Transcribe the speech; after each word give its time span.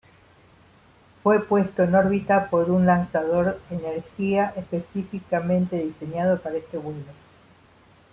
Fue 1.21 1.45
puesto 1.45 1.83
en 1.83 1.93
órbita 1.93 2.49
por 2.49 2.71
un 2.71 2.87
lanzador 2.87 3.59
Energía 3.69 4.51
específicamente 4.57 5.75
diseñado 5.77 6.41
para 6.41 6.57
este 6.57 6.79
vuelo. 6.79 7.05